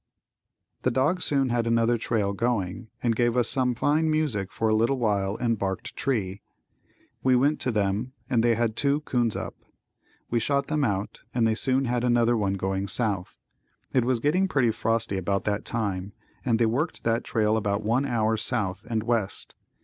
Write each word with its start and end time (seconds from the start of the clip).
The 0.81 0.89
dogs 0.89 1.25
soon 1.25 1.49
had 1.49 1.67
another 1.67 1.95
trail 1.99 2.33
going 2.33 2.87
and 3.03 3.15
gave 3.15 3.37
us 3.37 3.47
some 3.49 3.75
fine 3.75 4.09
music 4.09 4.51
for 4.51 4.67
a 4.67 4.73
little 4.73 4.97
while 4.97 5.35
and 5.39 5.59
barked 5.59 5.95
treed. 5.95 6.39
We 7.21 7.35
went 7.35 7.59
to 7.59 7.71
them 7.71 8.13
and 8.27 8.41
they 8.41 8.55
had 8.55 8.75
two 8.75 9.01
'coons 9.01 9.35
up. 9.35 9.53
We 10.31 10.39
shot 10.39 10.69
them 10.69 10.83
out, 10.83 11.19
and 11.35 11.45
they 11.45 11.53
soon 11.53 11.85
had 11.85 12.03
another 12.03 12.35
one 12.35 12.53
going 12.55 12.87
south. 12.87 13.37
It 13.93 14.03
was 14.03 14.19
getting 14.19 14.47
pretty 14.47 14.71
frosty 14.71 15.17
about 15.19 15.43
that 15.43 15.65
time 15.65 16.13
and 16.43 16.57
they 16.57 16.65
worked 16.65 17.03
that 17.03 17.23
trail 17.23 17.55
about 17.55 17.83
one 17.83 18.07
hour 18.07 18.37
south 18.37 18.83
and 18.89 19.03
west. 19.03 19.53